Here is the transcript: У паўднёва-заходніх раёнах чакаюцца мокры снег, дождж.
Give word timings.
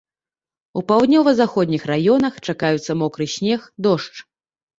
У 0.79 0.81
паўднёва-заходніх 0.91 1.85
раёнах 1.91 2.33
чакаюцца 2.47 2.91
мокры 3.03 3.29
снег, 3.37 3.61
дождж. 3.89 4.15